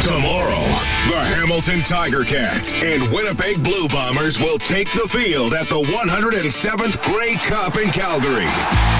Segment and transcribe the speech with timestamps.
[0.00, 0.64] Tomorrow,
[1.12, 7.02] the Hamilton Tiger Cats and Winnipeg Blue Bombers will take the field at the 107th
[7.04, 8.48] Grey Cup in Calgary.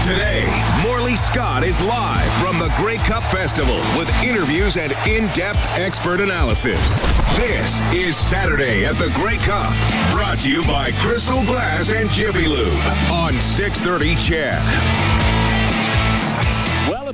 [0.04, 0.44] Today,
[0.84, 7.00] Morley Scott is live from the Grey Cup Festival with interviews and in-depth expert analysis.
[7.36, 9.72] This is Saturday at the Grey Cup,
[10.12, 12.76] brought to you by Crystal Glass and Jiffy Lube
[13.10, 15.39] on 630 CHED.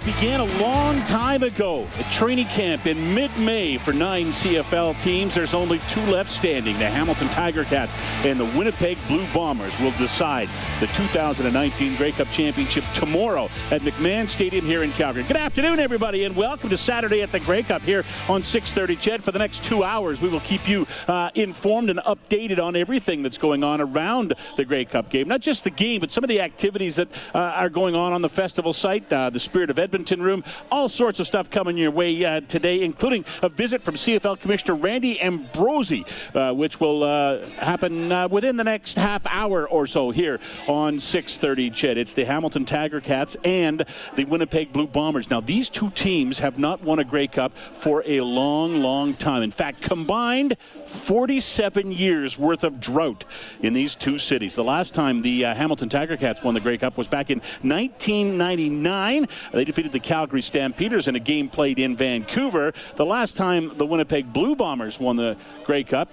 [0.07, 1.85] Began a long time ago.
[1.99, 5.35] A training camp in mid-May for nine CFL teams.
[5.35, 6.79] There's only two left standing.
[6.79, 12.31] The Hamilton Tiger Cats and the Winnipeg Blue Bombers will decide the 2019 Grey Cup
[12.31, 15.25] Championship tomorrow at McMahon Stadium here in Calgary.
[15.25, 18.95] Good afternoon, everybody, and welcome to Saturday at the Grey Cup here on 6:30.
[19.01, 22.77] CHED, for the next two hours, we will keep you uh, informed and updated on
[22.77, 25.27] everything that's going on around the Grey Cup game.
[25.27, 28.23] Not just the game, but some of the activities that uh, are going on on
[28.23, 29.13] the festival site.
[29.13, 30.45] Uh, the Spirit of Edmonton room.
[30.71, 34.75] All sorts of stuff coming your way uh, today, including a visit from CFL Commissioner
[34.75, 40.11] Randy Ambrosie, uh, which will uh, happen uh, within the next half hour or so
[40.11, 41.75] here on 6:30.
[41.75, 45.31] CHED, it's the Hamilton Tiger Cats and the Winnipeg Blue Bombers.
[45.31, 49.43] Now, these two teams have not won a Grey Cup for a long, long time.
[49.43, 53.25] In fact, combined 47 years worth of drought
[53.63, 54.55] in these two cities.
[54.55, 57.39] The last time the uh, Hamilton Tiger Cats won the Grey Cup was back in
[57.63, 59.29] 1999.
[59.53, 62.73] They defeated the Calgary Stampeders in a game played in Vancouver.
[62.95, 66.09] The last time the Winnipeg Blue Bombers won the Grey Cup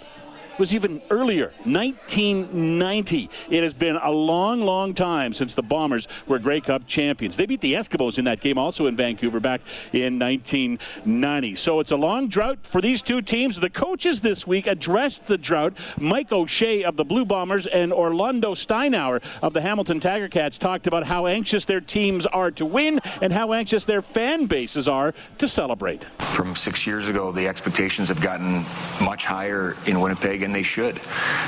[0.58, 3.30] was even earlier, 1990.
[3.50, 7.38] It has been a long, long time since the Bombers were Grey Cup champions.
[7.38, 11.56] They beat the Eskimos in that game also in Vancouver back in 1990.
[11.56, 13.60] So it's a long drought for these two teams.
[13.60, 15.74] The coaches this week addressed the drought.
[16.00, 20.88] Mike O'Shea of the Blue Bombers and Orlando Steinauer of the Hamilton Tiger Cats talked
[20.88, 25.14] about how anxious their teams are to win and how anxious their fan bases are
[25.38, 26.04] to celebrate.
[26.20, 28.66] From six years ago, the expectations have gotten
[29.02, 31.00] much higher in Winnipeg and they should.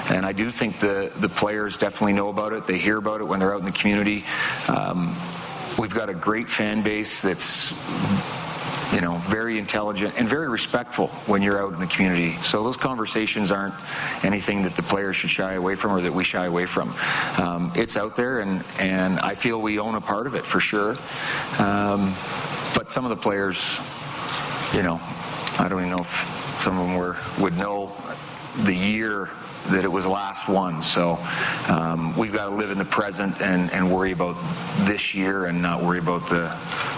[0.10, 2.68] And I do think the, the players definitely know about it.
[2.68, 4.24] They hear about it when they're out in the community.
[4.68, 5.16] Um,
[5.78, 7.74] we've got a great fan base that's
[8.94, 12.38] you know, very intelligent and very respectful when you're out in the community.
[12.44, 13.74] So those conversations aren't
[14.24, 16.96] anything that the players should shy away from or that we shy away from.
[17.38, 20.60] Um, it's out there, and and I feel we own a part of it for
[20.60, 20.92] sure.
[21.60, 22.14] Um,
[22.74, 23.80] but some of the players,
[24.74, 25.00] you know,
[25.60, 27.94] I don't even know if some of them were would know
[28.64, 29.30] the year
[29.68, 30.82] that it was last one.
[30.82, 31.18] So
[31.68, 34.36] um, we've got to live in the present and, and worry about
[34.86, 36.56] this year and not worry about the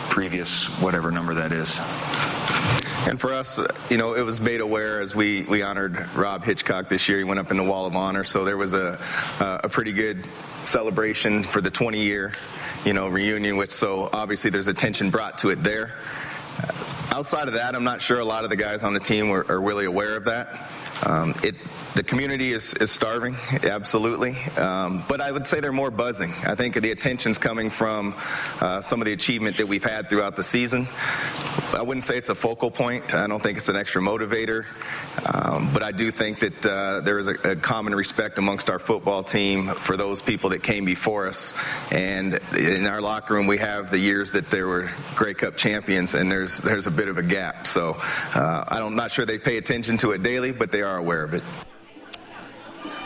[0.09, 1.79] previous whatever number that is.
[3.07, 3.59] And for us,
[3.89, 7.19] you know, it was made aware as we, we honored Rob Hitchcock this year.
[7.19, 8.99] He went up in the Wall of Honor, so there was a,
[9.39, 10.25] a pretty good
[10.63, 12.33] celebration for the 20 year,
[12.83, 13.55] you know, reunion.
[13.55, 15.93] Which so obviously there's attention brought to it there.
[17.11, 19.61] Outside of that, I'm not sure a lot of the guys on the team are
[19.61, 20.69] really aware of that.
[21.05, 21.55] Um, it,
[21.95, 24.37] the community is, is starving, absolutely.
[24.55, 26.31] Um, but I would say they're more buzzing.
[26.45, 28.13] I think the attention's coming from
[28.61, 30.87] uh, some of the achievement that we've had throughout the season.
[31.77, 33.13] I wouldn't say it's a focal point.
[33.13, 34.65] I don't think it's an extra motivator.
[35.31, 38.79] Um, but I do think that uh, there is a, a, common respect amongst our
[38.79, 41.53] football team for those people that came before us.
[41.91, 46.15] And in our locker room, we have the years that there were Grey Cup champions,
[46.15, 47.67] and there's there's a bit of a gap.
[47.67, 51.23] So uh, I'm not sure they pay attention to it daily, but they are aware
[51.23, 51.43] of it.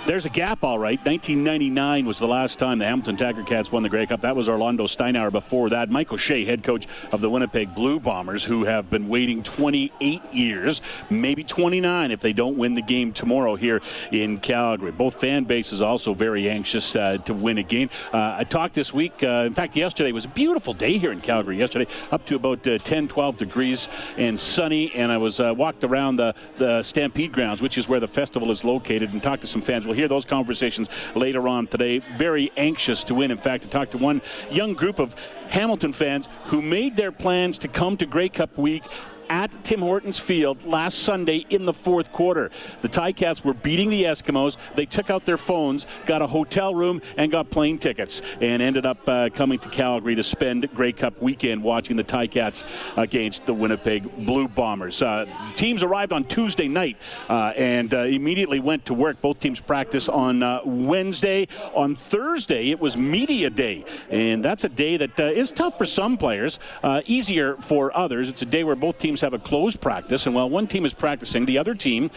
[0.04, 0.98] There's a gap, all right.
[1.06, 4.22] 1999 was the last time the Hamilton Tiger Cats won the Grey Cup.
[4.22, 5.92] That was Orlando Steinauer before that.
[5.92, 10.82] Mike O'Shea, head coach of the Winnipeg Blue Bombers, who have been waiting 28 years,
[11.12, 13.80] maybe 29 if they don't win the game tomorrow here
[14.12, 14.92] in Calgary.
[14.92, 17.92] Both fan bases also very anxious uh, to win a game.
[18.12, 21.22] Uh, I talked this week, uh, in fact, yesterday was a beautiful day here in
[21.22, 23.88] Calgary yesterday, up to about uh, 10, 12 degrees
[24.18, 24.92] and sunny.
[24.96, 28.50] And I was uh, walked around the, the Stampede grounds, which is where the festival
[28.50, 29.91] is located, and talked to some fans.
[29.92, 32.00] We'll hear those conversations later on today.
[32.16, 33.30] Very anxious to win.
[33.30, 35.14] In fact, to talk to one young group of
[35.50, 38.86] Hamilton fans who made their plans to come to Grey Cup week
[39.32, 42.52] at Tim Hortons Field last Sunday in the fourth quarter.
[42.82, 44.58] The Ticats were beating the Eskimos.
[44.76, 48.86] They took out their phones, got a hotel room, and got plane tickets, and ended
[48.86, 52.66] up uh, coming to Calgary to spend Grey Cup weekend watching the Ticats
[52.98, 55.02] against the Winnipeg Blue Bombers.
[55.02, 55.26] Uh,
[55.56, 56.98] teams arrived on Tuesday night
[57.30, 59.22] uh, and uh, immediately went to work.
[59.22, 61.48] Both teams practice on uh, Wednesday.
[61.74, 65.86] On Thursday, it was media day, and that's a day that uh, is tough for
[65.86, 66.60] some players,
[67.06, 68.28] easier for others.
[68.28, 70.94] It's a day where both teams have a closed practice, and while one team is
[70.94, 72.12] practicing, the other team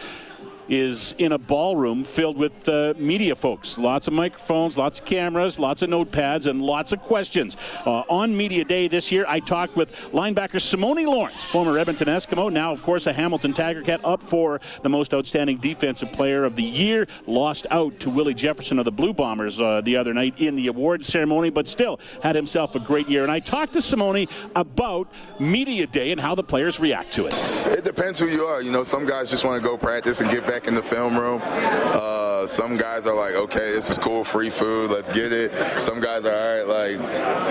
[0.69, 3.79] is in a ballroom filled with uh, media folks.
[3.79, 7.57] Lots of microphones, lots of cameras, lots of notepads, and lots of questions.
[7.85, 12.53] Uh, on Media Day this year, I talked with linebacker Simoni Lawrence, former Edmonton Eskimo,
[12.53, 16.57] now, of course, a Hamilton Tiger Cat, up for the most outstanding defensive player of
[16.57, 17.07] the year.
[17.27, 20.69] Lost out to Willie Jefferson of the Blue Bombers uh, the other night in the
[20.69, 23.23] award ceremony, but still had himself a great year.
[23.23, 27.35] And I talked to Simoni about Media Day and how the players react to it.
[27.67, 28.63] It depends who you are.
[28.63, 31.19] You know, some guys just want to go practice and get back in the film
[31.19, 31.41] room.
[31.45, 35.53] Uh, some guys are like, okay, this is cool, free food, let's get it.
[35.81, 36.99] Some guys are all right, like,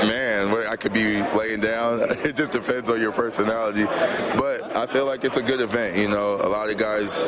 [0.08, 0.34] man,
[0.74, 2.02] I could be laying down.
[2.24, 3.84] It just depends on your personality.
[3.84, 5.98] But I feel like it's a good event.
[5.98, 7.28] You know, a lot of guys,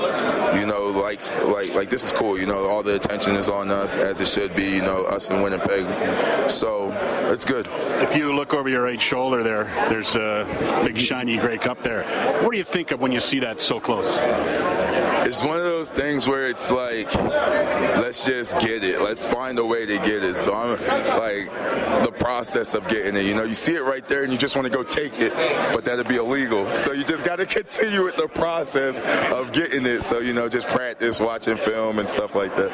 [0.59, 2.39] you know, like like like this is cool.
[2.39, 4.63] You know, all the attention is on us as it should be.
[4.63, 5.85] You know, us in Winnipeg.
[6.49, 6.91] So
[7.31, 7.67] it's good.
[8.01, 12.03] If you look over your right shoulder there, there's a big shiny Grey Cup there.
[12.41, 14.15] What do you think of when you see that so close?
[15.27, 19.01] It's one of those things where it's like, let's just get it.
[19.01, 20.35] Let's find a way to get it.
[20.35, 20.71] So I'm
[21.17, 21.51] like,
[22.05, 23.25] the process of getting it.
[23.25, 25.33] You know, you see it right there and you just want to go take it,
[25.73, 26.69] but that'd be illegal.
[26.71, 29.01] So you just got to continue with the process
[29.31, 30.01] of getting it.
[30.01, 32.71] So, you know, just practice, watching film and stuff like that.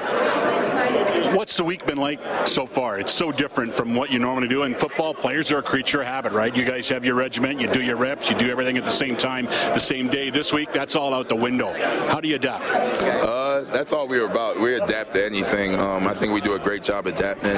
[1.34, 3.00] What's the week been like so far?
[3.00, 5.14] It's so different from what you normally do in football.
[5.14, 6.54] Players are a creature of habit, right?
[6.54, 9.16] You guys have your regiment, you do your reps, you do everything at the same
[9.16, 10.30] time, the same day.
[10.30, 11.72] This week, that's all out the window.
[12.10, 12.66] How do you adapt?
[12.66, 14.60] Uh, that's all we are about.
[14.60, 15.76] We adapt to anything.
[15.76, 17.58] Um, I think we do a great job adapting.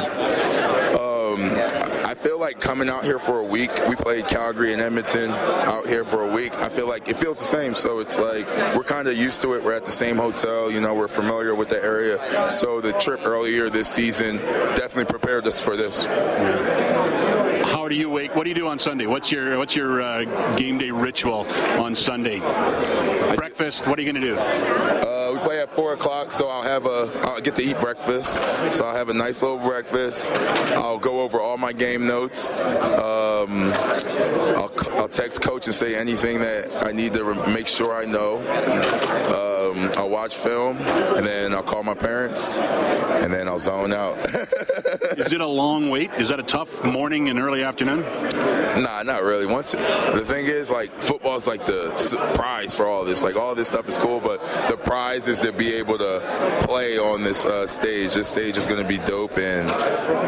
[0.99, 1.82] Um,
[2.23, 6.05] feel like coming out here for a week, we played Calgary and Edmonton out here
[6.05, 6.55] for a week.
[6.55, 7.73] I feel like it feels the same.
[7.73, 9.63] So it's like we're kind of used to it.
[9.63, 12.49] We're at the same hotel, you know, we're familiar with the area.
[12.49, 16.05] So the trip earlier this season definitely prepared us for this.
[17.73, 18.35] How do you wake?
[18.35, 19.05] What do you do on Sunday?
[19.05, 21.45] What's your what's your uh, game day ritual
[21.77, 22.39] on Sunday?
[23.35, 23.85] Breakfast.
[23.85, 24.37] What are you going to do?
[24.39, 25.12] Uh,
[25.43, 28.33] play at four o'clock, so I'll have a I'll get to eat breakfast.
[28.71, 30.31] So I'll have a nice little breakfast.
[30.31, 32.49] I'll go over all my game notes.
[32.49, 33.73] Um,
[34.55, 38.39] I'll, I'll text coach and say anything that I need to make sure I know.
[39.73, 44.17] Um, I'll watch film, and then I'll call my parents, and then I'll zone out.
[45.17, 46.11] Is it a long wait?
[46.13, 48.01] Is that a tough morning and early afternoon?
[48.81, 49.45] Nah, not really.
[49.45, 51.91] Once the thing is, like football is like the
[52.35, 53.21] prize for all this.
[53.21, 56.97] Like all this stuff is cool, but the prize is to be able to play
[56.97, 58.13] on this uh, stage.
[58.13, 59.69] This stage is going to be dope, and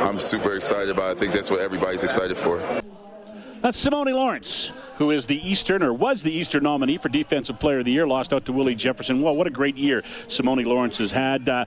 [0.04, 1.18] I'm super excited about it.
[1.18, 2.60] I think that's what everybody's excited for.
[3.62, 7.80] That's Simoni Lawrence who is the Eastern or was the Eastern nominee for Defensive Player
[7.80, 9.22] of the Year, lost out to Willie Jefferson.
[9.22, 11.48] Well, what a great year Simoni Lawrence has had.
[11.50, 11.66] Uh,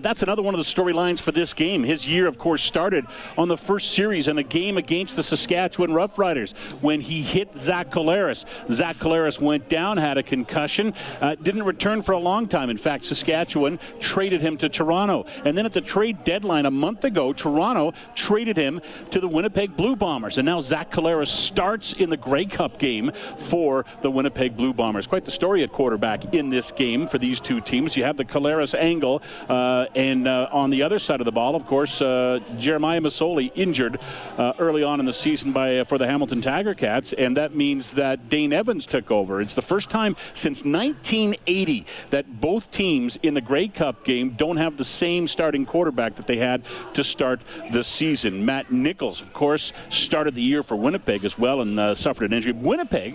[0.00, 1.82] that's another one of the storylines for this game.
[1.82, 3.04] His year, of course, started
[3.36, 7.90] on the first series in a game against the Saskatchewan Roughriders when he hit Zach
[7.90, 8.44] Collaros.
[8.70, 12.70] Zach Collaros went down, had a concussion, uh, didn't return for a long time.
[12.70, 15.26] In fact, Saskatchewan traded him to Toronto.
[15.44, 18.80] And then at the trade deadline a month ago, Toronto traded him
[19.10, 20.38] to the Winnipeg Blue Bombers.
[20.38, 25.06] And now Zach Collaros starts in the Grey Cup game for the Winnipeg Blue Bombers.
[25.06, 27.96] Quite the story at quarterback in this game for these two teams.
[27.96, 31.54] You have the Collaros angle, uh, and uh, on the other side of the ball,
[31.54, 33.98] of course, uh, Jeremiah Masoli injured
[34.38, 37.54] uh, early on in the season by uh, for the Hamilton Tiger Cats, and that
[37.54, 39.40] means that Dane Evans took over.
[39.40, 44.56] It's the first time since 1980 that both teams in the Grey Cup game don't
[44.56, 46.62] have the same starting quarterback that they had
[46.94, 47.40] to start
[47.72, 48.44] the season.
[48.44, 52.35] Matt Nichols, of course, started the year for Winnipeg as well and uh, suffered an
[52.36, 52.52] injury.
[52.52, 53.14] Winnipeg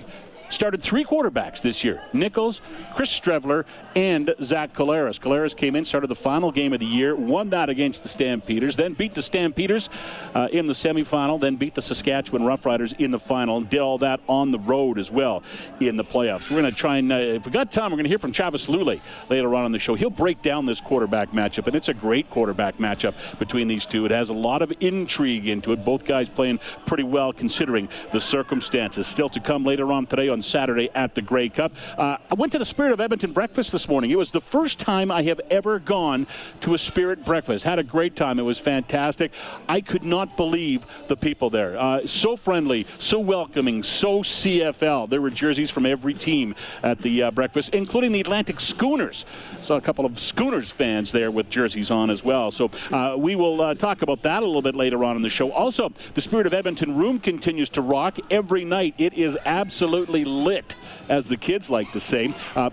[0.52, 2.62] started three quarterbacks this year Nichols,
[2.96, 5.20] Chris Streveler, and Zach Collaros.
[5.20, 8.76] Collaros came in, started the final game of the year, won that against the Stampeders,
[8.76, 9.90] then beat the Stampeders
[10.36, 13.98] uh, in the semifinal, then beat the Saskatchewan Roughriders in the final, and did all
[14.00, 15.44] that on the road as well
[15.80, 16.50] in the playoffs.
[16.50, 18.32] We're going to try and, uh, if we got time, we're going to hear from
[18.32, 19.00] Travis Lulay
[19.30, 19.96] later on in the show.
[19.96, 24.06] He'll break down this quarterback matchup, and it's a great quarterback matchup between these two.
[24.06, 25.84] It has a lot of intrigue into it.
[25.84, 29.08] Both guys playing pretty well considering the circumstances.
[29.08, 31.74] Still to come later on today on Saturday at the Grey Cup.
[31.98, 34.12] Uh, I went to the Spirit of Edmonton breakfast this morning.
[34.12, 36.28] It was the first time I have ever gone
[36.62, 37.64] to a Spirit breakfast.
[37.64, 38.40] Had a great time.
[38.40, 39.32] It was fantastic.
[39.68, 41.78] I could not believe the people there.
[41.80, 45.10] Uh, so friendly, so welcoming, so CFL.
[45.10, 49.26] There were jerseys from every team at the uh, breakfast, including the Atlantic Schooners.
[49.62, 52.52] Saw a couple of Schooners fans there with jerseys on as well.
[52.52, 55.30] So uh, we will uh, talk about that a little bit later on in the
[55.30, 55.52] show.
[55.52, 58.96] Also, the Spirit of Edmonton room continues to rock every night.
[58.98, 60.76] It is absolutely lit,
[61.10, 62.34] as the kids like to say.
[62.56, 62.70] Uh,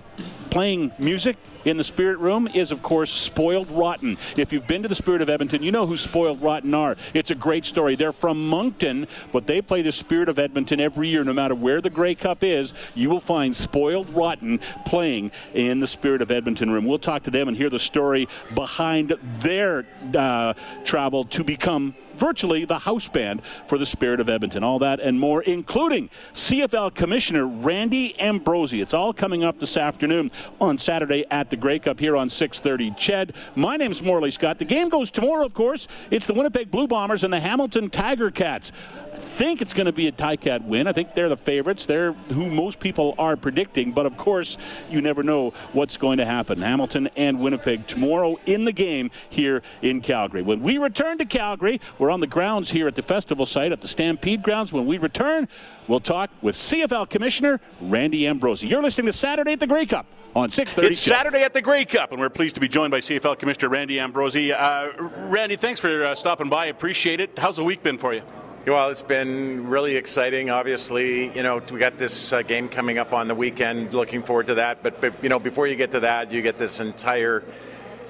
[0.50, 4.17] playing music in the Spirit Room is, of course, Spoiled Rotten.
[4.37, 6.97] If you've been to the Spirit of Edmonton, you know who Spoiled Rotten are.
[7.15, 7.95] It's a great story.
[7.95, 11.81] They're from Moncton, but they play the Spirit of Edmonton every year, no matter where
[11.81, 12.73] the Grey Cup is.
[12.95, 16.87] You will find Spoiled Rotten playing in the Spirit of Edmonton room.
[16.87, 22.65] We'll talk to them and hear the story behind their uh, travel to become virtually
[22.65, 24.65] the house band for the Spirit of Edmonton.
[24.65, 28.81] All that and more, including CFL Commissioner Randy Ambrosie.
[28.81, 32.91] It's all coming up this afternoon on Saturday at the Grey Cup here on 6:30.
[32.97, 34.59] Ched, my name's Morley Scott.
[34.59, 35.89] The game goes tomorrow, of course.
[36.11, 38.73] It's the Winnipeg Blue Bombers and the Hamilton Tiger Cats
[39.19, 40.87] think it's going to be a Ticat win.
[40.87, 41.87] I think they're the favorites.
[41.87, 43.93] They're who most people are predicting.
[43.93, 44.57] But of course,
[44.91, 46.61] you never know what's going to happen.
[46.61, 50.43] Hamilton and Winnipeg tomorrow in the game here in Calgary.
[50.43, 53.81] When we return to Calgary, we're on the grounds here at the festival site at
[53.81, 54.73] the Stampede grounds.
[54.73, 55.49] When we return,
[55.87, 58.67] we'll talk with CFL Commissioner Randy Ambrosie.
[58.67, 60.91] You're listening to Saturday at the Grey Cup on 6:30.
[60.91, 63.69] It's Saturday at the Grey Cup, and we're pleased to be joined by CFL Commissioner
[63.69, 64.53] Randy Ambrosie.
[64.53, 66.67] Uh, Randy, thanks for uh, stopping by.
[66.67, 67.39] Appreciate it.
[67.39, 68.23] How's the week been for you?
[68.69, 70.51] Well, it's been really exciting.
[70.51, 73.95] Obviously, you know, we got this uh, game coming up on the weekend.
[73.95, 74.83] Looking forward to that.
[74.83, 77.45] But, but, you know, before you get to that, you get this entire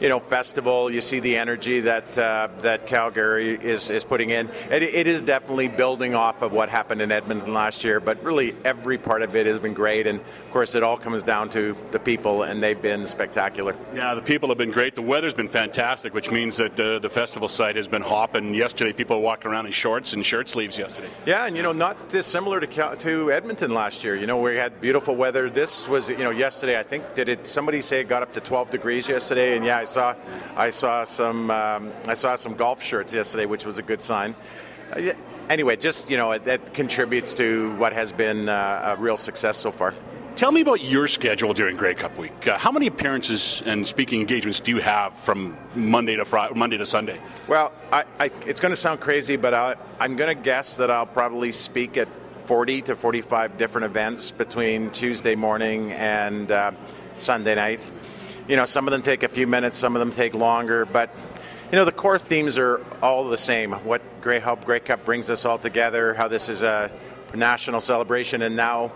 [0.00, 0.90] you know festival.
[0.90, 4.49] You see the energy that uh, that Calgary is is putting in.
[4.71, 8.55] It, it is definitely building off of what happened in Edmonton last year, but really
[8.64, 10.07] every part of it has been great.
[10.07, 13.76] And of course, it all comes down to the people, and they've been spectacular.
[13.95, 14.95] Yeah, the people have been great.
[14.95, 18.55] The weather's been fantastic, which means that uh, the festival site has been hopping.
[18.55, 21.09] Yesterday, people walked around in shorts and shirt sleeves yesterday.
[21.26, 24.17] Yeah, and you know, not dissimilar to Cal- to Edmonton last year.
[24.17, 25.50] You know, we had beautiful weather.
[25.50, 26.78] This was, you know, yesterday.
[26.78, 27.47] I think did it?
[27.47, 30.14] Somebody say it got up to 12 degrees yesterday, and yeah, saw
[30.57, 34.35] I saw some um, I saw some golf shirts yesterday, which was a good sign.
[34.92, 35.12] Uh,
[35.49, 39.73] anyway, just you know that contributes to what has been uh, a real success so
[39.73, 39.95] far.
[40.37, 42.47] Tell me about your schedule during Grey Cup week.
[42.47, 46.76] Uh, how many appearances and speaking engagements do you have from Monday to Friday, Monday
[46.76, 47.21] to Sunday?
[47.49, 50.92] Well, I, I, it's going to sound crazy, but I, I'm going to guess that
[50.92, 52.07] I'll probably speak at
[52.47, 56.71] 40 to 45 different events between Tuesday morning and uh,
[57.18, 57.83] Sunday night
[58.49, 61.14] you know, some of them take a few minutes, some of them take longer, but
[61.71, 63.73] you know, the core themes are all the same.
[63.73, 66.90] What Grey Help Grey Cup brings us all together, how this is a
[67.35, 68.93] national celebration and now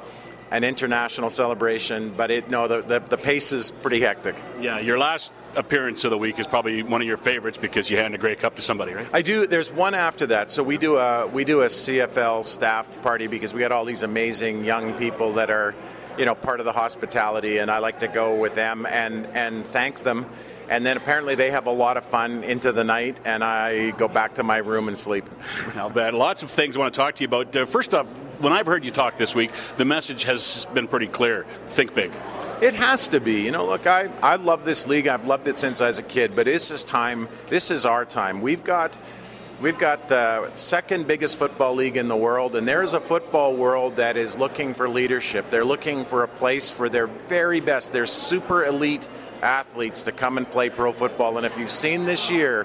[0.50, 4.36] an international celebration, but it no the, the, the pace is pretty hectic.
[4.60, 7.98] Yeah, your last appearance of the week is probably one of your favorites because you
[7.98, 9.06] hand a Grey Cup to somebody, right?
[9.12, 9.46] I do.
[9.46, 10.50] There's one after that.
[10.50, 14.02] So we do a we do a CFL staff party because we got all these
[14.02, 15.74] amazing young people that are
[16.18, 19.66] you know part of the hospitality, and I like to go with them and and
[19.66, 20.26] thank them.
[20.68, 24.08] And then apparently they have a lot of fun into the night, and I go
[24.08, 25.28] back to my room and sleep.
[25.74, 26.14] I'll bet.
[26.14, 27.54] Lots of things I want to talk to you about.
[27.54, 31.08] Uh, first off, when I've heard you talk this week, the message has been pretty
[31.08, 31.44] clear.
[31.66, 32.12] Think big.
[32.62, 33.42] It has to be.
[33.42, 35.08] You know, look, I, I love this league.
[35.08, 37.28] I've loved it since I was a kid, but this is time.
[37.48, 38.40] This is our time.
[38.40, 38.96] We've got
[39.62, 43.94] We've got the second biggest football league in the world, and there's a football world
[43.94, 45.50] that is looking for leadership.
[45.50, 49.06] They're looking for a place for their very best, their super elite
[49.40, 51.36] athletes to come and play pro football.
[51.36, 52.64] And if you've seen this year,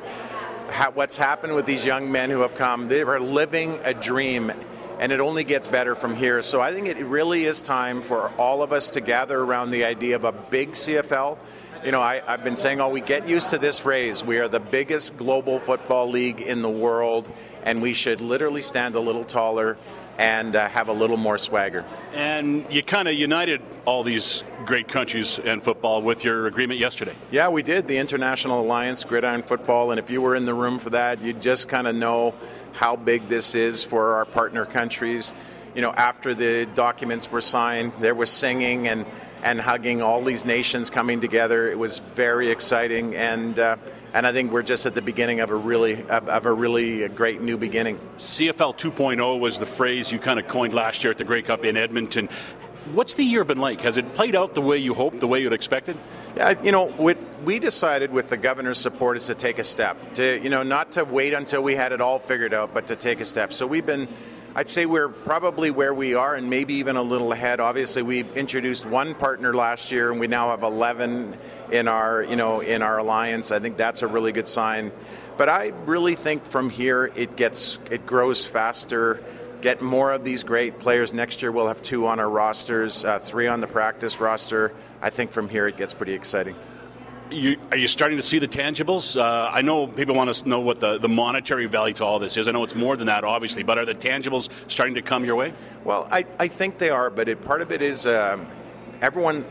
[0.96, 4.52] what's happened with these young men who have come, they are living a dream
[5.00, 6.42] and it only gets better from here.
[6.42, 9.86] So I think it really is time for all of us to gather around the
[9.86, 11.38] idea of a big CFL
[11.84, 14.24] you know, I, have been saying, oh, we get used to this phrase.
[14.24, 17.32] We are the biggest global football league in the world,
[17.64, 19.78] and we should literally stand a little taller
[20.18, 21.86] and uh, have a little more swagger.
[22.14, 27.16] And you kind of united all these great countries and football with your agreement yesterday.
[27.32, 27.88] Yeah, we did.
[27.88, 31.42] The International Alliance Gridiron Football, and if you were in the room for that, you'd
[31.42, 32.34] just kind of know
[32.74, 35.34] how big this is for our partner countries.
[35.76, 39.06] You know, after the documents were signed, there was singing and
[39.44, 41.70] and hugging all these nations coming together.
[41.72, 43.78] It was very exciting, and uh,
[44.14, 47.42] and I think we're just at the beginning of a really of a really great
[47.42, 48.00] new beginning.
[48.18, 51.66] CFL 2.0 was the phrase you kind of coined last year at the Grey Cup
[51.66, 52.30] in Edmonton.
[52.94, 53.82] What's the year been like?
[53.82, 55.98] Has it played out the way you hoped, the way you'd expected?
[56.38, 59.98] Yeah, you know, with, we decided with the governor's support is to take a step
[60.16, 62.96] to you know not to wait until we had it all figured out, but to
[62.96, 63.52] take a step.
[63.52, 64.08] So we've been
[64.58, 67.60] I'd say we're probably where we are and maybe even a little ahead.
[67.60, 71.38] Obviously, we introduced one partner last year and we now have 11
[71.72, 73.52] in our, you know, in our alliance.
[73.52, 74.92] I think that's a really good sign.
[75.38, 79.24] But I really think from here it gets it grows faster.
[79.62, 81.14] Get more of these great players.
[81.14, 84.74] Next year we'll have two on our rosters, uh, three on the practice roster.
[85.04, 86.56] I think from here it gets pretty exciting.
[87.32, 89.20] You, are you starting to see the tangibles?
[89.20, 92.38] Uh, I know people want to know what the, the monetary value to all this
[92.38, 92.48] is.
[92.48, 95.36] I know it's more than that, obviously, but are the tangibles starting to come your
[95.36, 95.54] way?
[95.84, 98.48] Well, I, I think they are, but it, part of it is um,
[99.02, 99.46] everyone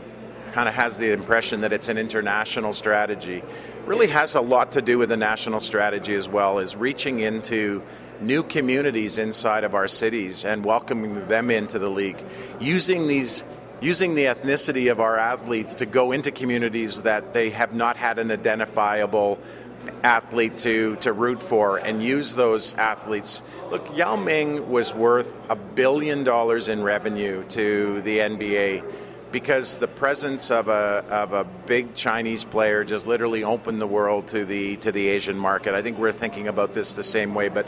[0.53, 3.43] kind of has the impression that it's an international strategy.
[3.85, 7.83] Really has a lot to do with the national strategy as well as reaching into
[8.21, 12.23] new communities inside of our cities and welcoming them into the league,
[12.59, 13.43] using these
[13.81, 18.19] using the ethnicity of our athletes to go into communities that they have not had
[18.19, 19.39] an identifiable
[20.03, 23.41] athlete to, to root for and use those athletes.
[23.69, 28.83] Look, Yao Ming was worth a billion dollars in revenue to the NBA
[29.31, 34.27] because the presence of a, of a big Chinese player just literally opened the world
[34.29, 35.73] to the to the Asian market.
[35.73, 37.67] I think we're thinking about this the same way, but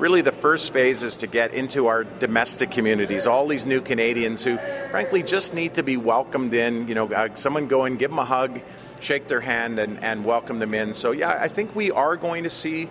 [0.00, 4.42] really the first phase is to get into our domestic communities, all these new Canadians
[4.42, 4.56] who
[4.90, 8.18] frankly just need to be welcomed in, you know, uh, someone go and give them
[8.18, 8.62] a hug,
[9.00, 10.94] shake their hand and, and welcome them in.
[10.94, 12.90] So yeah, I think we are going to see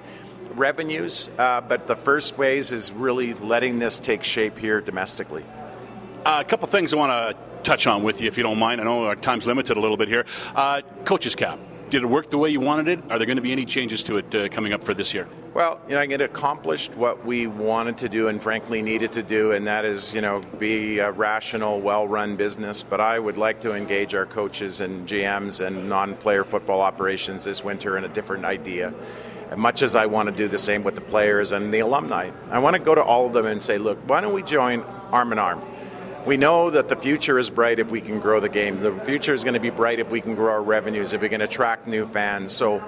[0.51, 5.43] revenues, uh, but the first phase is really letting this take shape here domestically.
[6.25, 8.81] Uh, a couple things I want to touch on with you, if you don't mind.
[8.81, 10.25] I know our time's limited a little bit here.
[10.55, 11.59] Uh, coach's cap.
[11.89, 12.99] Did it work the way you wanted it?
[13.09, 15.27] Are there going to be any changes to it uh, coming up for this year?
[15.55, 19.53] Well, you know, it accomplished what we wanted to do and frankly needed to do,
[19.53, 22.83] and that is, you know, be a rational, well-run business.
[22.83, 27.63] But I would like to engage our coaches and GMs and non-player football operations this
[27.63, 28.93] winter in a different idea.
[29.49, 32.29] As much as I want to do the same with the players and the alumni,
[32.51, 34.81] I want to go to all of them and say, look, why don't we join
[35.11, 35.59] arm in arm?
[36.25, 38.79] We know that the future is bright if we can grow the game.
[38.79, 41.29] The future is going to be bright if we can grow our revenues, if we
[41.29, 42.51] can attract new fans.
[42.51, 42.79] So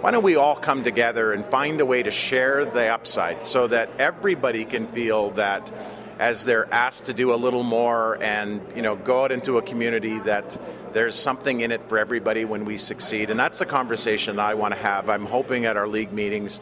[0.00, 3.66] why don't we all come together and find a way to share the upside so
[3.66, 5.72] that everybody can feel that
[6.18, 9.62] as they're asked to do a little more and you know go out into a
[9.62, 10.56] community that
[10.92, 14.72] there's something in it for everybody when we succeed and that's the conversation I want
[14.72, 16.60] to have I'm hoping at our league meetings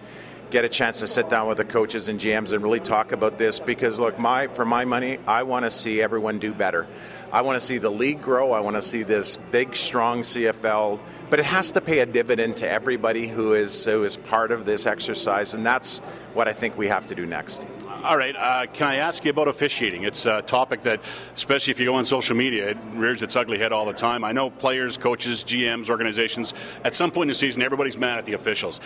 [0.54, 3.38] get a chance to sit down with the coaches and GMs and really talk about
[3.38, 6.86] this because look, my for my money, I want to see everyone do better.
[7.32, 8.52] I want to see the league grow.
[8.52, 12.54] I want to see this big, strong CFL, but it has to pay a dividend
[12.58, 15.98] to everybody who is who is part of this exercise, and that's
[16.34, 17.66] what I think we have to do next.
[18.04, 18.36] All right.
[18.36, 20.04] Uh, can I ask you about officiating?
[20.04, 21.00] It's a topic that,
[21.34, 24.22] especially if you go on social media, it rears its ugly head all the time.
[24.22, 28.26] I know players, coaches, GMs, organizations, at some point in the season, everybody's mad at
[28.26, 28.78] the officials.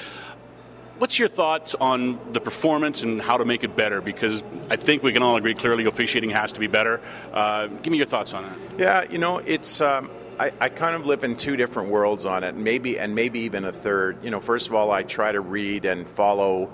[0.99, 4.01] What's your thoughts on the performance and how to make it better?
[4.01, 7.01] Because I think we can all agree clearly officiating has to be better.
[7.33, 8.53] Uh, give me your thoughts on it.
[8.79, 9.81] Yeah, you know, it's.
[9.81, 13.41] Um, I, I, kind of live in two different worlds on it, maybe and maybe
[13.41, 14.23] even a third.
[14.23, 16.71] You know, first of all, I try to read and follow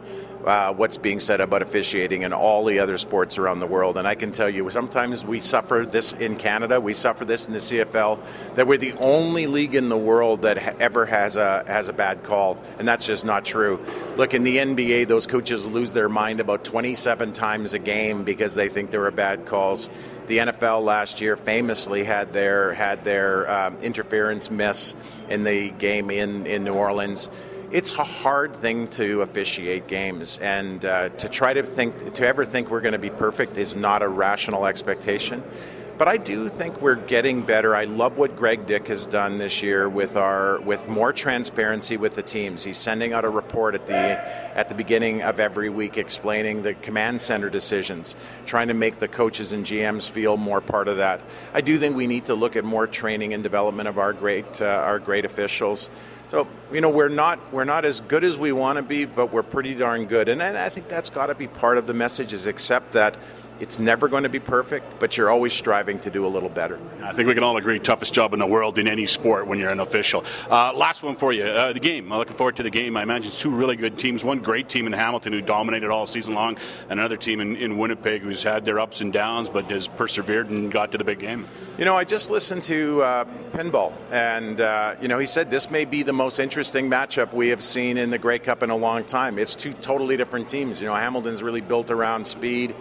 [0.47, 3.97] uh, what's being said about officiating and all the other sports around the world.
[3.97, 7.55] And I can tell you, sometimes we suffer this in Canada, we suffer this in
[7.55, 8.19] the CFL,
[8.55, 11.93] that we're the only league in the world that ha- ever has a has a
[11.93, 13.81] bad call, and that's just not true.
[14.17, 18.55] Look, in the NBA, those coaches lose their mind about 27 times a game because
[18.55, 19.89] they think there are bad calls.
[20.27, 24.95] The NFL last year famously had their had their um, interference miss
[25.29, 27.29] in the game in in New Orleans
[27.75, 32.45] it's a hard thing to officiate games, and uh, to try to think to ever
[32.45, 35.43] think we're going to be perfect is not a rational expectation.
[35.99, 37.75] But I do think we're getting better.
[37.75, 42.15] I love what Greg Dick has done this year with our with more transparency with
[42.15, 42.63] the teams.
[42.63, 43.95] He's sending out a report at the
[44.57, 48.15] at the beginning of every week explaining the command center decisions,
[48.47, 51.21] trying to make the coaches and GMs feel more part of that.
[51.53, 54.61] I do think we need to look at more training and development of our great
[54.61, 55.91] uh, our great officials.
[56.29, 59.33] So you know we're not we're not as good as we want to be, but
[59.33, 62.33] we're pretty darn good, and I think that's got to be part of the message.
[62.33, 63.17] Is accept that
[63.61, 66.79] it's never going to be perfect, but you're always striving to do a little better.
[67.03, 69.59] I think we can all agree, toughest job in the world in any sport when
[69.59, 70.25] you're an official.
[70.51, 72.13] Uh, last one for you, uh, the game.
[72.13, 72.97] I'm looking forward to the game.
[72.97, 74.25] I imagine two really good teams.
[74.25, 76.57] One great team in Hamilton who dominated all season long,
[76.89, 80.51] and another team in, in Winnipeg who's had their ups and downs, but has persevered
[80.51, 81.47] and got to the big game.
[81.79, 85.71] You know, I just listened to uh, Pinball, and uh, you know, he said this
[85.71, 88.77] may be the most interesting matchup we have seen in the Grey Cup in a
[88.77, 89.39] long time.
[89.39, 90.81] It's two totally different teams.
[90.81, 92.75] You know, Hamilton's really built around speed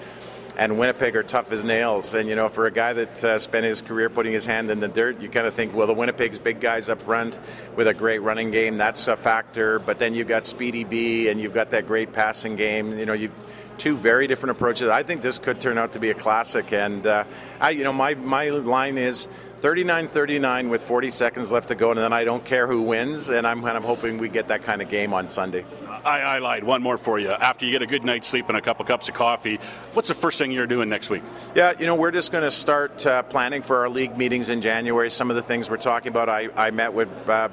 [0.57, 2.13] and Winnipeg are tough as nails.
[2.13, 4.79] And you know, for a guy that uh, spent his career putting his hand in
[4.79, 7.39] the dirt, you kind of think, well, the Winnipeg's big guys up front
[7.75, 9.79] with a great running game, that's a factor.
[9.79, 12.97] But then you've got Speedy B, and you've got that great passing game.
[12.97, 13.31] You know, you
[13.77, 14.87] two very different approaches.
[14.87, 16.71] I think this could turn out to be a classic.
[16.73, 17.23] And uh,
[17.59, 19.27] I, you know, my my line is
[19.61, 23.29] 39-39 with 40 seconds left to go, and then I don't care who wins.
[23.29, 25.65] And I'm kind of hoping we get that kind of game on Sunday.
[26.05, 26.63] I, I, lied.
[26.63, 27.29] One more for you.
[27.29, 29.59] After you get a good night's sleep and a couple cups of coffee,
[29.93, 31.23] what's the first thing you're doing next week?
[31.55, 34.61] Yeah, you know, we're just going to start uh, planning for our league meetings in
[34.61, 35.09] January.
[35.09, 37.09] Some of the things we're talking about, I, I met with.
[37.27, 37.49] Uh,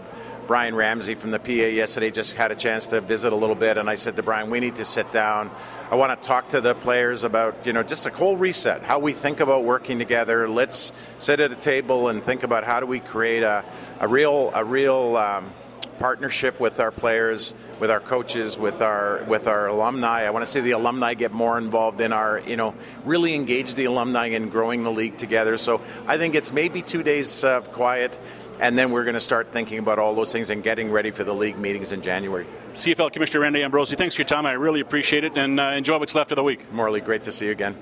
[0.51, 3.79] Brian Ramsay from the PA yesterday just had a chance to visit a little bit,
[3.79, 5.49] and I said to Brian, we need to sit down.
[5.93, 8.99] I want to talk to the players about, you know, just a whole reset, how
[8.99, 10.49] we think about working together.
[10.49, 13.65] Let's sit at a table and think about how do we create a,
[14.01, 15.53] a real, a real um,
[16.01, 20.23] partnership with our players, with our coaches, with our with our alumni.
[20.23, 23.75] I want to see the alumni get more involved in our, you know, really engage
[23.75, 25.59] the alumni in growing the league together.
[25.59, 28.19] So I think it's maybe two days of quiet,
[28.61, 31.23] and then we're going to start thinking about all those things and getting ready for
[31.23, 32.47] the league meetings in January.
[32.75, 34.47] CFL Commissioner Randy Ambrosie, thanks for your time.
[34.47, 36.73] I really appreciate it, and uh, enjoy what's left of the week.
[36.73, 37.77] Morley, great to see you again.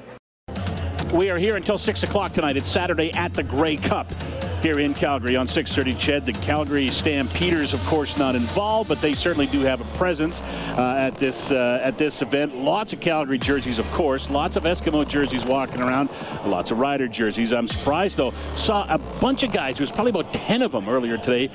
[1.14, 2.56] We are here until 6 o'clock tonight.
[2.56, 4.12] It's Saturday at the Grey Cup
[4.62, 5.94] here in Calgary on 6:30.
[5.94, 10.42] Ched, the Calgary Stampeders, of course, not involved, but they certainly do have a presence
[10.76, 12.56] uh, at this uh, at this event.
[12.56, 14.30] Lots of Calgary jerseys, of course.
[14.30, 16.10] Lots of Eskimo jerseys walking around.
[16.44, 17.52] Lots of Rider jerseys.
[17.52, 18.32] I'm surprised though.
[18.54, 19.76] Saw a bunch of guys.
[19.76, 21.50] There was probably about 10 of them earlier today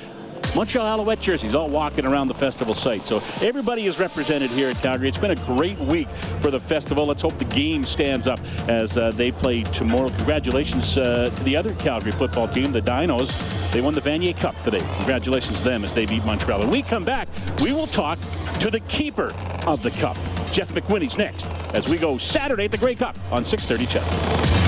[0.56, 3.08] Montreal Alouette jerseys all walking around the festival site.
[3.08, 5.10] So everybody is represented here at Calgary.
[5.10, 6.08] It's been a great week
[6.42, 7.08] for the festival.
[7.08, 10.10] Let's hope the game stands up as uh, they play tomorrow.
[10.10, 13.34] Congratulations uh, to the other Calgary football team, the Dinos.
[13.72, 14.86] They won the Vanier Cup today.
[14.98, 16.60] Congratulations to them as they beat Montreal.
[16.60, 17.28] When we come back,
[17.62, 18.20] we will talk
[18.60, 19.34] to the keeper
[19.66, 20.18] of the cup.
[20.52, 24.63] Jeff McWhinney's next as we go Saturday at the Grey Cup on 630 Ched.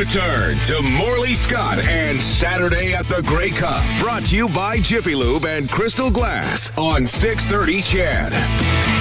[0.00, 3.82] Return to Morley Scott and Saturday at the Grey Cup.
[4.00, 8.99] Brought to you by Jiffy Lube and Crystal Glass on 630 Ched.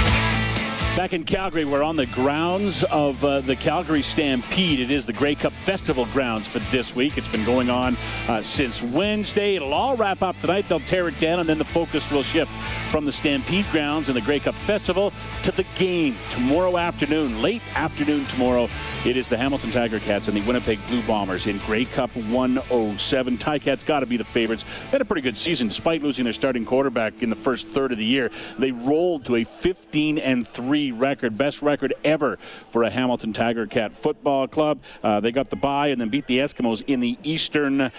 [0.99, 4.81] Back in Calgary, we're on the grounds of uh, the Calgary Stampede.
[4.81, 7.17] It is the Grey Cup Festival grounds for this week.
[7.17, 7.95] It's been going on
[8.27, 9.55] uh, since Wednesday.
[9.55, 10.67] It'll all wrap up tonight.
[10.67, 12.51] They'll tear it down, and then the focus will shift
[12.91, 17.61] from the Stampede grounds and the Grey Cup Festival to the game tomorrow afternoon, late
[17.75, 18.67] afternoon tomorrow.
[19.05, 23.37] It is the Hamilton Tiger Cats and the Winnipeg Blue Bombers in Grey Cup 107.
[23.37, 24.63] Ticats got to be the favorites.
[24.63, 27.93] They had a pretty good season despite losing their starting quarterback in the first third
[27.93, 28.29] of the year.
[28.57, 32.37] They rolled to a 15 and 3 record, best record ever
[32.69, 34.81] for a Hamilton Tiger Cat football club.
[35.03, 37.91] Uh, they got the bye and then beat the Eskimos in the Eastern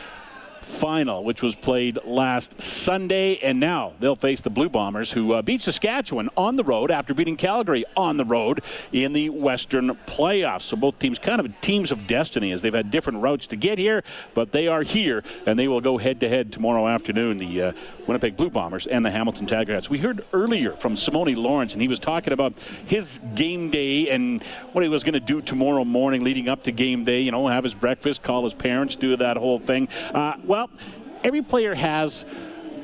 [0.70, 3.38] final, which was played last Sunday.
[3.38, 7.12] And now they'll face the Blue Bombers, who uh, beat Saskatchewan on the road after
[7.12, 10.62] beating Calgary on the road in the Western playoffs.
[10.62, 13.78] So both teams kind of teams of destiny as they've had different routes to get
[13.78, 14.02] here,
[14.34, 17.72] but they are here and they will go head to head tomorrow afternoon, the uh,
[18.06, 19.88] Winnipeg Blue Bombers and the Hamilton Tigers.
[19.88, 22.54] We heard earlier from Simoni Lawrence, and he was talking about
[22.86, 26.72] his game day and what he was going to do tomorrow morning leading up to
[26.72, 27.20] game day.
[27.20, 29.88] You know, have his breakfast, call his parents, do that whole thing.
[30.12, 30.70] Uh, well, well,
[31.24, 32.26] every player has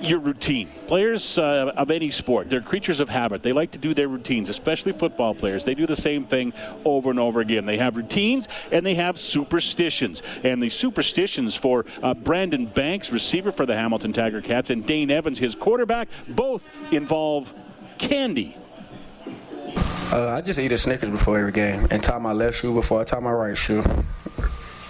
[0.00, 0.68] your routine.
[0.86, 3.42] Players uh, of any sport, they're creatures of habit.
[3.42, 5.64] They like to do their routines, especially football players.
[5.64, 6.52] They do the same thing
[6.84, 7.64] over and over again.
[7.64, 10.22] They have routines and they have superstitions.
[10.42, 15.10] And the superstitions for uh, Brandon Banks, receiver for the Hamilton Tiger Cats, and Dane
[15.10, 17.54] Evans, his quarterback, both involve
[17.98, 18.56] candy.
[20.12, 23.00] Uh, I just eat a Snickers before every game and tie my left shoe before
[23.00, 23.82] I tie my right shoe.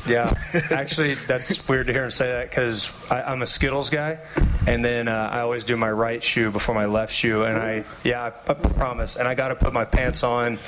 [0.08, 0.32] Yeah,
[0.70, 4.18] actually, that's weird to hear him say that because I'm a Skittles guy,
[4.66, 7.84] and then uh, I always do my right shoe before my left shoe, and I
[8.04, 10.58] yeah, I, I promise, and I got to put my pants on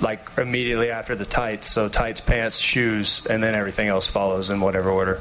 [0.00, 4.60] like immediately after the tights, so tights, pants, shoes, and then everything else follows in
[4.60, 5.20] whatever order.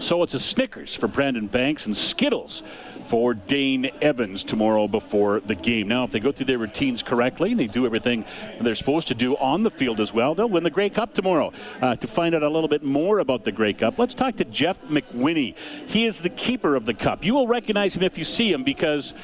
[0.00, 2.62] So it's a Snickers for Brandon Banks and Skittles
[3.06, 5.88] for Dane Evans tomorrow before the game.
[5.88, 8.24] Now, if they go through their routines correctly and they do everything
[8.60, 11.52] they're supposed to do on the field as well, they'll win the Grey Cup tomorrow.
[11.80, 14.44] Uh, to find out a little bit more about the Grey Cup, let's talk to
[14.44, 15.56] Jeff McWhinney.
[15.86, 17.24] He is the keeper of the Cup.
[17.24, 19.14] You will recognize him if you see him because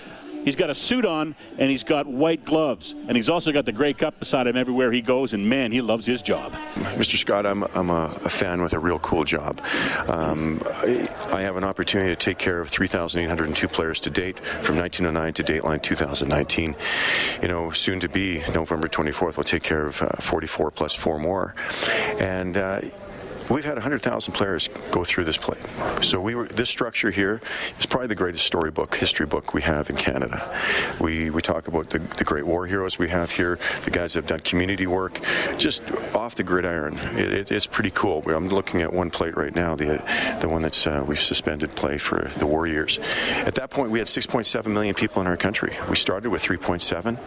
[0.45, 2.95] He's got a suit on and he's got white gloves.
[3.09, 5.35] And he's also got the Grey Cup beside him everywhere he goes.
[5.35, 6.53] And man, he loves his job.
[6.75, 7.17] Mr.
[7.17, 9.61] Scott, I'm, I'm a, a fan with a real cool job.
[10.09, 14.77] Um, I, I, have an opportunity to take care of 3,802 players to date from
[14.77, 16.77] 1909 to Dateline 2019.
[17.43, 21.19] You know, soon to be November 24th, we'll take care of uh, 44 plus four
[21.19, 21.55] more.
[22.19, 22.81] And, uh,
[23.51, 25.59] We've had 100,000 players go through this play.
[26.03, 27.41] So we were, this structure here
[27.81, 30.57] is probably the greatest storybook, history book we have in Canada.
[31.01, 34.21] We, we talk about the, the great war heroes we have here, the guys that
[34.21, 35.21] have done community work,
[35.59, 35.83] just
[36.15, 36.97] off the gridiron.
[37.19, 38.23] It, it, it's pretty cool.
[38.31, 40.01] I'm looking at one plate right now, the,
[40.41, 43.01] the one that's uh, we've suspended play for the war years.
[43.31, 45.77] At that point, we had 6.7 million people in our country.
[45.89, 47.19] We started with 3.7,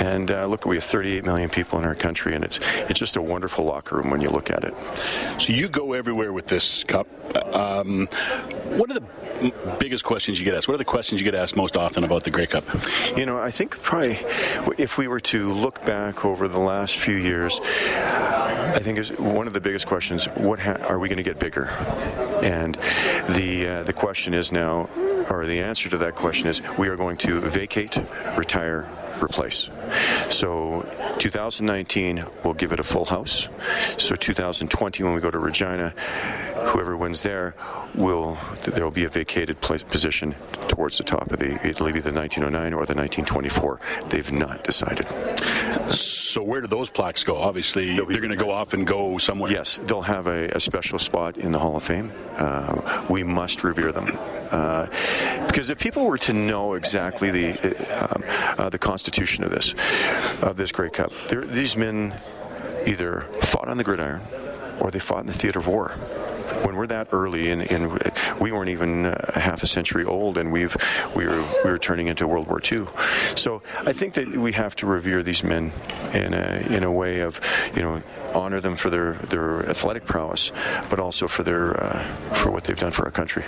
[0.00, 3.16] and uh, look, we have 38 million people in our country, and it's it's just
[3.16, 4.74] a wonderful locker room when you look at it.
[5.40, 7.06] So you go everywhere with this cup.
[7.54, 8.06] Um,
[8.76, 10.68] what are the biggest questions you get asked?
[10.68, 12.64] What are the questions you get asked most often about the Grey Cup?
[13.16, 14.18] You know, I think probably
[14.78, 19.46] if we were to look back over the last few years, I think is one
[19.46, 21.66] of the biggest questions: What ha- are we going to get bigger?
[22.42, 22.74] And
[23.30, 24.88] the uh, the question is now,
[25.30, 27.98] or the answer to that question is, we are going to vacate,
[28.36, 28.88] retire,
[29.22, 29.70] replace.
[30.30, 33.48] So 2019, we'll give it a full house.
[33.96, 35.94] So 2020, when we go to Regina,
[36.66, 37.54] whoever wins there
[37.94, 40.34] will there will be a vacated place, position
[40.68, 43.80] towards the top of the it'll be the 1909 or the 1924
[44.10, 45.06] they've not decided.
[45.90, 47.38] So where do those plaques go?
[47.38, 49.50] Obviously they're going to go off and go somewhere.
[49.50, 52.12] Yes they'll have a, a special spot in the hall of fame.
[52.36, 54.18] Uh, we must revere them.
[54.50, 54.86] Uh,
[55.46, 57.48] because if people were to know exactly the
[57.90, 59.74] uh, uh the constitution of this
[60.42, 62.14] of this Grey Cup these men
[62.86, 64.20] either fought on the gridiron
[64.80, 65.90] or they fought in the theater of war.
[66.62, 68.00] When we're that early and, and
[68.40, 70.76] we weren't even uh, half a century old and we've
[71.14, 72.86] we were we were turning into World War II
[73.36, 75.72] so I think that we have to revere these men
[76.14, 77.40] in a, in a way of
[77.76, 78.02] you know
[78.34, 80.50] honor them for their their athletic prowess
[80.90, 82.02] but also for their uh,
[82.34, 83.44] for what they've done for our country.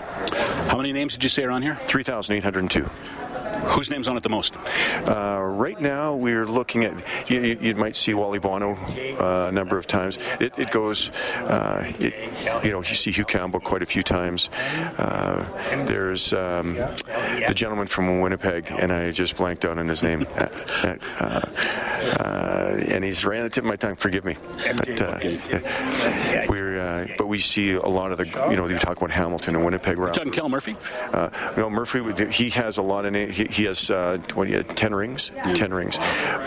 [0.68, 1.76] How many names did you say are on here?
[1.86, 2.88] 3802
[3.68, 4.56] Whose name's on it the most?
[5.06, 7.30] Uh, right now, we're looking at.
[7.30, 10.18] You, you might see Wally Buono uh, a number of times.
[10.40, 11.10] It, it goes.
[11.36, 12.14] Uh, it,
[12.64, 14.50] you know, you see Hugh Campbell quite a few times.
[14.98, 15.44] Uh,
[15.86, 20.26] there's um, the gentleman from Winnipeg, and I just blanked out on his name.
[21.20, 21.40] Uh,
[22.18, 23.96] uh, and he's right on the tip of my tongue.
[23.96, 24.36] Forgive me.
[24.64, 26.69] But we're.
[27.18, 28.26] But we see a lot of the.
[28.50, 29.96] You know, you talk about Hamilton and Winnipeg.
[30.12, 30.76] John Cal Murphy.
[31.12, 32.30] you know, Murphy.
[32.30, 33.14] He has a lot of.
[33.14, 35.98] He, he has uh, what he had, ten rings, ten rings.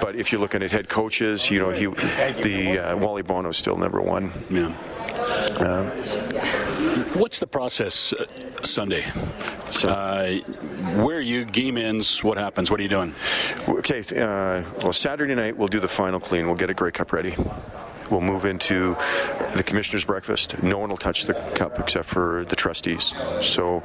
[0.01, 3.57] But if you're looking at head coaches, you know he the uh, Wally Buono is
[3.57, 4.31] still number one.
[4.49, 4.73] Yeah.
[5.59, 5.87] Um,
[7.13, 8.25] What's the process uh,
[8.63, 9.05] Sunday?
[9.69, 10.37] So, uh,
[11.03, 12.23] where you game ends?
[12.23, 12.69] What happens?
[12.69, 13.13] What are you doing?
[13.67, 14.01] Okay.
[14.15, 16.45] Uh, well, Saturday night we'll do the final clean.
[16.45, 17.35] We'll get a Grey Cup ready.
[18.09, 18.95] We'll move into
[19.55, 20.61] the commissioner's breakfast.
[20.63, 23.13] No one will touch the cup except for the trustees.
[23.41, 23.83] So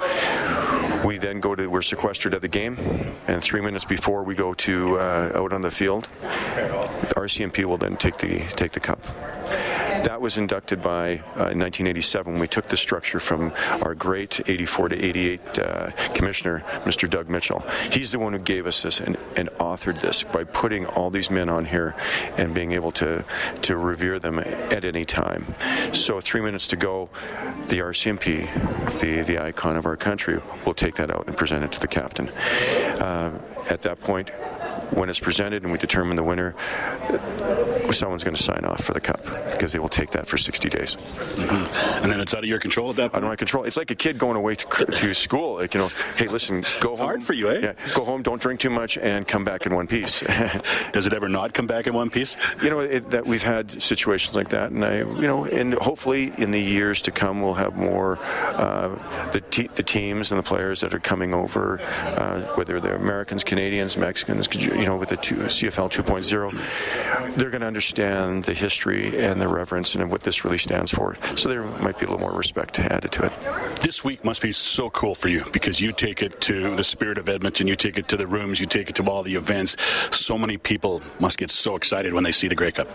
[1.05, 2.77] we then go to we're sequestered at the game,
[3.27, 6.09] and three minutes before we go to uh, out on the field,
[7.17, 9.01] RCMP will then take the take the cup.
[10.05, 15.05] That was inducted by uh, 1987 we took the structure from our great 84 to
[15.05, 17.09] 88 uh, commissioner, Mr.
[17.09, 17.65] Doug Mitchell.
[17.91, 21.31] He's the one who gave us this and, and authored this by putting all these
[21.31, 21.97] men on here
[22.37, 23.25] and being able to,
[23.63, 25.55] to revere them at any time.
[25.93, 27.11] So three minutes to go,
[27.69, 31.73] the RCMP, the, the icon of our country, will take that out and present it
[31.73, 32.29] to the captain.
[32.29, 34.31] Uh, at that point,
[34.93, 36.55] when it's presented and we determine the winner,
[37.93, 40.69] someone's going to sign off for the cup because they will take that for 60
[40.69, 40.97] days.
[40.97, 42.03] Mm-hmm.
[42.03, 43.17] And then it's out of your control at that point?
[43.17, 43.65] Out of my control.
[43.65, 45.55] It's like a kid going away to, to school.
[45.55, 47.09] Like, you know, hey, listen, go it's home.
[47.09, 47.61] hard for you, eh?
[47.63, 50.21] Yeah, go home, don't drink too much, and come back in one piece.
[50.93, 52.37] Does it ever not come back in one piece?
[52.63, 56.33] You know, it, that we've had situations like that, and I, you know, and hopefully
[56.39, 60.43] in the years to come, we'll have more uh, the, te- the teams and the
[60.43, 65.17] players that are coming over, uh, whether they're Americans, Canadians, Mexicans, you know, with the
[65.17, 70.45] two, CFL 2.0, they're going to understand the history and the reverence and what this
[70.45, 71.17] really stands for.
[71.37, 73.33] So there might be a little more respect added to it.
[73.81, 77.19] This week must be so cool for you because you take it to the spirit
[77.19, 79.77] of Edmonton, you take it to the rooms, you take it to all the events.
[80.11, 82.89] So many people must get so excited when they see the Grey Cup.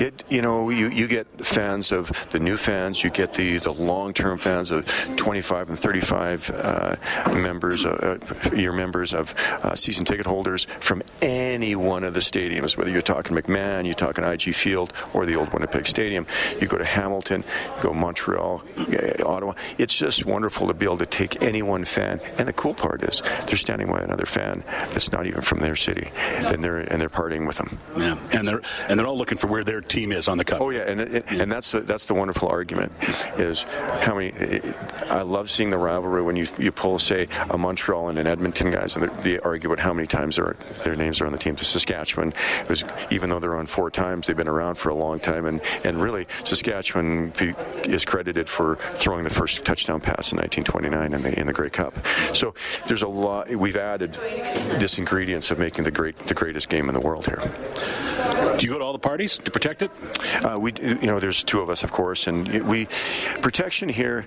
[0.00, 3.72] It, you know, you, you get fans of the new fans, you get the, the
[3.72, 6.96] long-term fans of 25 and 35 uh,
[7.32, 8.18] members, uh,
[8.54, 13.02] year members of uh, season ticket holders from any one of the stadiums, whether you're
[13.02, 16.26] talking McMahon, you're talking IG Field, or the old Winnipeg Stadium.
[16.60, 17.44] You go to Hamilton,
[17.76, 18.62] you go Montreal,
[18.92, 19.54] eh, Ottawa.
[19.78, 22.20] It's just wonderful to be able to take any one fan.
[22.38, 25.76] And the cool part is they're standing by another fan that's not even from their
[25.76, 27.78] city, and they're and they're partying with them.
[27.96, 30.60] Yeah, and they're and they're all looking for where their team is on the cup.
[30.60, 32.92] Oh yeah, and and that's the, that's the wonderful argument
[33.38, 33.62] is
[34.02, 34.32] how many.
[34.38, 34.72] Eh,
[35.08, 38.70] I love seeing the rivalry when you you pull say a Montreal and an Edmonton
[38.70, 41.54] guys, and they argue about how many times their their names are on the team.
[41.54, 42.32] The Saskatchewan
[42.68, 45.60] was even though they're on four times, they've been around for a long time, and
[45.84, 47.32] and really Saskatchewan
[47.84, 51.70] is credited for throwing the first touchdown pass in 1929 in the in the Grey
[51.70, 51.94] Cup.
[52.34, 52.54] So
[52.86, 53.48] there's a lot.
[53.48, 54.12] We've added
[54.80, 57.42] this ingredients of making the great the greatest game in the world here.
[58.58, 59.90] Do you go to all the parties to protect it?
[60.44, 62.86] Uh, we, you know, there's two of us, of course, and we
[63.40, 64.26] protection here.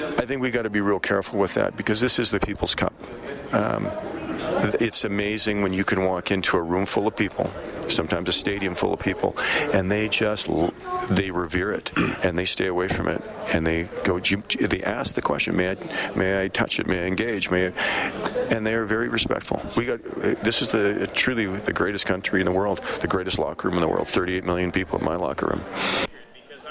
[0.00, 2.74] I think we got to be real careful with that because this is the People's
[2.74, 2.92] Cup.
[3.52, 3.90] Um,
[4.80, 7.50] it's amazing when you can walk into a room full of people,
[7.90, 9.36] sometimes a stadium full of people,
[9.72, 10.48] and they just
[11.08, 14.18] they revere it and they stay away from it and they go.
[14.18, 16.86] They ask the question, "May I, may I touch it?
[16.86, 17.50] May I engage?
[17.50, 17.72] May?" I?
[18.50, 19.62] And they are very respectful.
[19.76, 23.38] We got uh, this is the truly the greatest country in the world, the greatest
[23.38, 24.08] locker room in the world.
[24.08, 26.07] 38 million people in my locker room.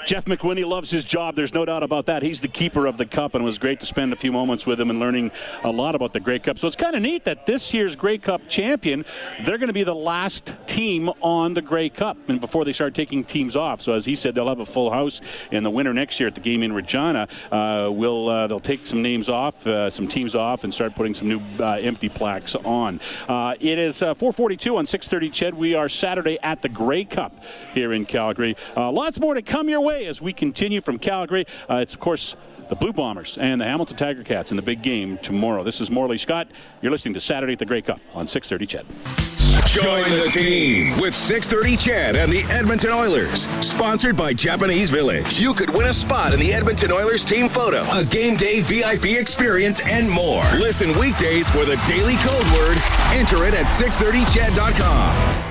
[0.08, 1.36] Jeff McWhinney loves his job.
[1.36, 2.22] There's no doubt about that.
[2.22, 4.64] He's the keeper of the cup, and it was great to spend a few moments
[4.64, 5.30] with him and learning
[5.64, 6.58] a lot about the Grey Cup.
[6.58, 9.04] So it's kind of neat that this year's Grey Cup champion,
[9.44, 12.94] they're going to be the last team on the Grey Cup, and before they start
[12.94, 13.82] taking teams off.
[13.82, 16.34] So as he said, they'll have a full house in the winter next year at
[16.34, 17.28] the game in Regina.
[17.52, 21.12] Uh, will uh, they'll take some names off, uh, some teams off, and start putting
[21.12, 22.98] some new uh, empty plaques on.
[23.28, 25.30] Uh, it is uh, 4:42 on 6:30.
[25.30, 27.34] Ched, we are Saturday at the Grey Cup
[27.74, 28.56] here in Calgary.
[28.74, 31.44] lots more to come your way as we continue from Calgary.
[31.68, 32.36] Uh, it's, of course,
[32.68, 35.62] the Blue Bombers and the Hamilton Tiger Cats in the big game tomorrow.
[35.62, 36.48] This is Morley Scott.
[36.82, 39.48] You're listening to Saturday at the Grey Cup on 630 Ched.
[39.68, 43.46] Join the team with 6:30 Ched and the Edmonton Oilers.
[43.60, 45.38] Sponsored by Japanese Village.
[45.38, 49.18] You could win a spot in the Edmonton Oilers team photo, a game day VIP
[49.18, 50.42] experience, and more.
[50.58, 52.78] Listen weekdays for the daily code word.
[53.12, 55.47] Enter it at 630ched.com.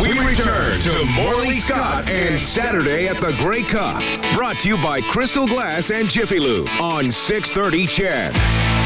[0.00, 4.00] We return to Morley Scott and Saturday at the Grey Cup.
[4.32, 8.77] Brought to you by Crystal Glass and Jiffy Lube on 630 Ched.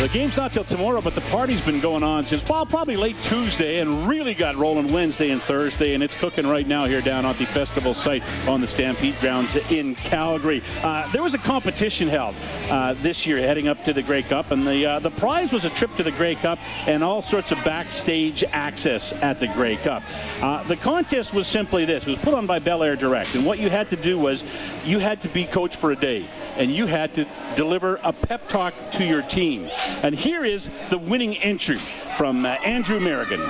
[0.00, 3.16] The game's not till tomorrow, but the party's been going on since, well, probably late
[3.22, 7.26] Tuesday and really got rolling Wednesday and Thursday, and it's cooking right now here down
[7.26, 10.62] at the festival site on the Stampede grounds in Calgary.
[10.82, 12.34] Uh, there was a competition held
[12.70, 15.66] uh, this year heading up to the Grey Cup, and the, uh, the prize was
[15.66, 19.76] a trip to the Grey Cup and all sorts of backstage access at the Grey
[19.76, 20.02] Cup.
[20.40, 22.06] Uh, the contest was simply this.
[22.06, 24.44] It was put on by Bel Air Direct, and what you had to do was
[24.82, 26.26] you had to be coach for a day
[26.60, 29.66] and you had to deliver a pep talk to your team.
[30.02, 31.78] And here is the winning entry
[32.18, 33.40] from uh, Andrew Merrigan.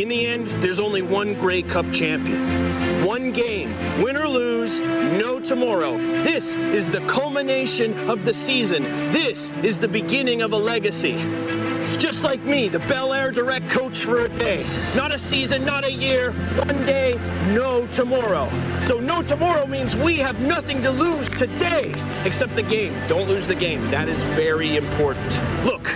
[0.00, 3.04] In the end, there's only one Grey Cup champion.
[3.04, 5.98] One game, win or lose, no tomorrow.
[6.22, 8.84] This is the culmination of the season.
[9.10, 11.14] This is the beginning of a legacy.
[11.84, 14.64] It's just like me, the Bel Air Direct coach for a day.
[14.96, 17.12] Not a season, not a year, one day,
[17.52, 18.48] no tomorrow.
[18.80, 21.94] So no tomorrow means we have nothing to lose today
[22.24, 22.94] except the game.
[23.06, 23.82] Don't lose the game.
[23.90, 25.28] That is very important.
[25.66, 25.94] Look,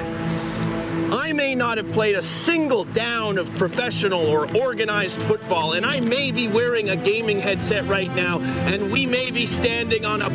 [1.11, 6.01] I may not have played a single down of professional or organized football, and I
[6.01, 10.29] may be wearing a gaming headset right now, and we may be standing on a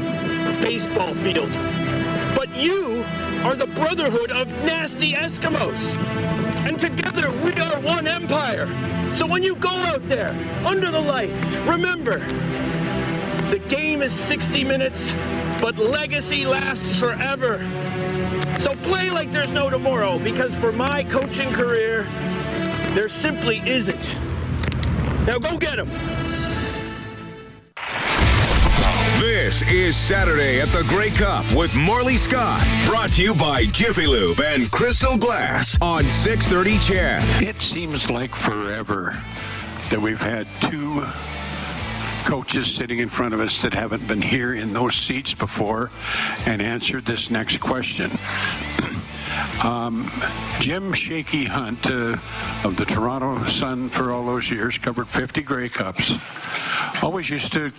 [0.63, 1.51] baseball field.
[2.35, 3.05] But you
[3.43, 5.97] are the brotherhood of nasty Eskimos.
[6.67, 8.67] And together we are one empire.
[9.13, 10.31] So when you go out there,
[10.65, 12.19] under the lights, remember,
[13.49, 15.13] the game is 60 minutes,
[15.61, 17.59] but legacy lasts forever.
[18.57, 22.03] So play like there's no tomorrow, because for my coaching career,
[22.93, 24.15] there simply isn't.
[25.27, 25.89] Now go get them.
[29.53, 32.59] This is Saturday at the Grey Cup with Morley Scott.
[32.87, 37.41] Brought to you by Jiffy Lube and Crystal Glass on 630 Ched.
[37.43, 39.21] It seems like forever
[39.91, 41.05] that we've had two
[42.25, 45.91] coaches sitting in front of us that haven't been here in those seats before
[46.47, 48.09] and answered this next question.
[49.63, 50.11] Um,
[50.59, 52.17] Jim Shaky Hunt uh,
[52.63, 56.15] of the Toronto Sun for all those years covered 50 Grey Cups.
[57.01, 57.71] Always used to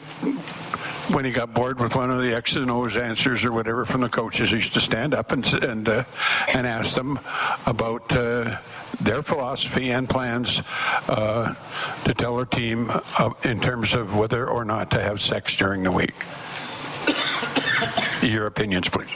[1.11, 4.01] when he got bored with one of the X's and O's answers or whatever from
[4.01, 6.05] the coaches, he used to stand up and and uh,
[6.53, 7.19] and ask them
[7.67, 8.59] about uh,
[9.01, 10.63] their philosophy and plans
[11.09, 11.55] uh,
[12.05, 15.83] to tell their team uh, in terms of whether or not to have sex during
[15.83, 16.15] the week.
[18.23, 19.11] Your opinions, please.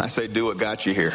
[0.00, 1.14] I say, do what got you here.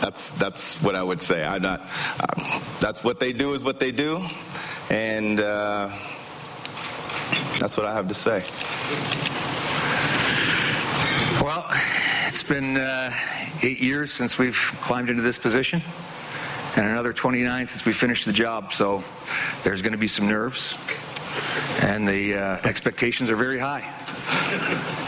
[0.00, 1.44] That's that's what I would say.
[1.44, 1.82] I'm not.
[2.18, 4.26] Uh, that's what they do is what they do.
[4.90, 5.88] And uh,
[7.60, 8.44] that's what I have to say.
[11.40, 11.64] Well,
[12.26, 13.12] it's been uh,
[13.62, 15.80] eight years since we've climbed into this position,
[16.76, 18.72] and another 29 since we finished the job.
[18.72, 19.04] So
[19.62, 20.76] there's going to be some nerves,
[21.82, 23.88] and the uh, expectations are very high.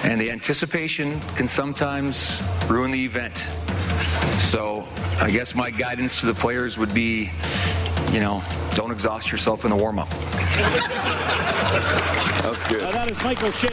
[0.05, 3.39] And the anticipation can sometimes ruin the event.
[4.39, 4.89] So
[5.21, 7.31] I guess my guidance to the players would be,
[8.13, 10.09] you know, don't exhaust yourself in the warm up.
[12.43, 12.83] That's good.
[12.83, 13.69] Uh, that is Mike O'Shea.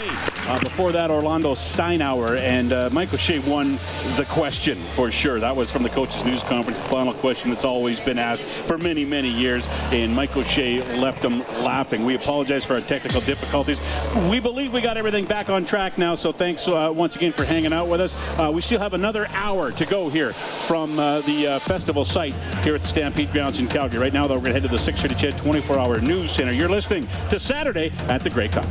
[0.48, 2.40] Uh, before that, Orlando Steinauer.
[2.40, 3.78] And uh, Mike O'Shea won
[4.16, 5.40] the question for sure.
[5.40, 8.78] That was from the coaches' news conference, the final question that's always been asked for
[8.78, 9.68] many, many years.
[9.92, 12.06] And Mike O'Shea left them laughing.
[12.06, 13.82] We apologize for our technical difficulties.
[14.30, 16.16] We believe we got everything back on track now.
[16.16, 18.16] So thanks uh, once again for hanging out with us.
[18.40, 20.34] Uh, we still have another hour to go here
[20.68, 22.34] from uh, the festival site
[22.64, 24.00] here at the Stampede Grounds in Calgary.
[24.00, 26.52] Right now, though, we're going to head to the 630 Ched 24 hour news center.
[26.52, 28.66] You're listening to Saturday at the Grey Cup.